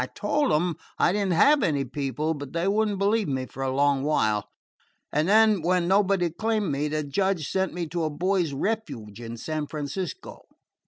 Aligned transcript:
I 0.03 0.07
told 0.07 0.49
them 0.51 0.77
I 0.97 1.11
did 1.11 1.25
n't 1.27 1.33
have 1.33 1.61
any 1.61 1.85
people, 1.85 2.33
but 2.33 2.53
they 2.53 2.67
would 2.67 2.89
n't 2.89 2.97
believe 2.97 3.27
me 3.27 3.45
for 3.45 3.61
a 3.61 3.69
long 3.69 4.01
while. 4.01 4.49
And 5.11 5.29
then, 5.29 5.61
when 5.61 5.87
nobody 5.87 6.31
claimed 6.31 6.71
me, 6.71 6.87
the 6.87 7.03
judge 7.03 7.47
sent 7.51 7.71
me 7.71 7.85
to 7.89 8.05
a 8.05 8.09
boys' 8.09 8.51
'refuge' 8.51 9.21
in 9.21 9.37
San 9.37 9.67
Francisco." 9.67 10.45